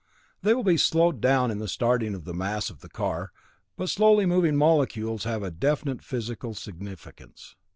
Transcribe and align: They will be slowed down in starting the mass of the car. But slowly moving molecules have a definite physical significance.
They 0.41 0.55
will 0.55 0.63
be 0.63 0.77
slowed 0.77 1.21
down 1.21 1.51
in 1.51 1.67
starting 1.67 2.19
the 2.19 2.33
mass 2.33 2.71
of 2.71 2.79
the 2.79 2.89
car. 2.89 3.31
But 3.77 3.87
slowly 3.91 4.25
moving 4.25 4.55
molecules 4.55 5.25
have 5.25 5.43
a 5.43 5.51
definite 5.51 6.01
physical 6.01 6.55
significance. 6.55 7.55